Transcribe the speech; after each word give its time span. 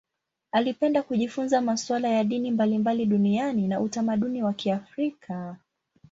Alipenda 0.51 1.01
kujifunza 1.03 1.61
masuala 1.61 2.07
ya 2.09 2.23
dini 2.23 2.51
mbalimbali 2.51 3.05
duniani 3.05 3.67
na 3.67 3.81
utamaduni 3.81 4.43
wa 4.43 4.53
Kiafrika. 4.53 5.57